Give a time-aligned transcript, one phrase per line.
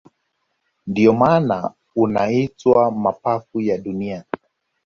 [0.87, 4.23] Ndio maana unaitwa mapafu ya dunia